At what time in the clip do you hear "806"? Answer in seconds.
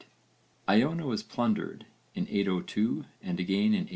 3.83-3.89